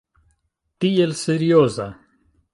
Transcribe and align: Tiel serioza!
Tiel 0.85 1.13
serioza! 1.21 1.87